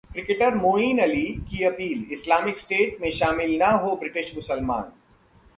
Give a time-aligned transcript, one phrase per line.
[0.11, 4.91] cricketer Moeen Ali की appeal, Islamic State में शामिल न हों ब्रिटिश मुसलमान